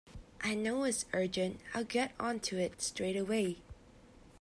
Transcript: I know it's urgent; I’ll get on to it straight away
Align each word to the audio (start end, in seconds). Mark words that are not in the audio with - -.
I 0.41 0.55
know 0.55 0.85
it's 0.85 1.05
urgent; 1.13 1.59
I’ll 1.75 1.83
get 1.83 2.13
on 2.19 2.39
to 2.39 2.57
it 2.57 2.81
straight 2.81 3.15
away 3.15 3.57